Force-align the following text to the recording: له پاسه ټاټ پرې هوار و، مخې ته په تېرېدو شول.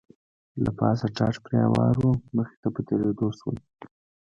له 0.63 0.71
پاسه 0.77 1.07
ټاټ 1.17 1.35
پرې 1.43 1.59
هوار 1.67 1.95
و، 1.99 2.03
مخې 2.35 2.55
ته 2.61 2.67
په 2.73 2.81
تېرېدو 2.87 3.27
شول. 3.37 3.57